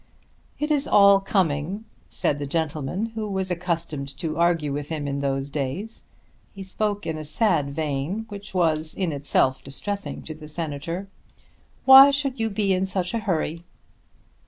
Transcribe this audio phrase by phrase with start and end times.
[0.57, 5.19] "It is all coming," said the gentleman who was accustomed to argue with him in
[5.19, 6.03] those days.
[6.55, 11.07] He spoke in a sad vein, which was in itself distressing to the Senator.
[11.85, 13.63] "Why should you be in such a hurry?"